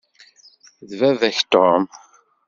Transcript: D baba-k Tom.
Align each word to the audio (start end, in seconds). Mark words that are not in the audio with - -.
D 0.89 0.91
baba-k 0.99 1.37
Tom. 1.51 1.83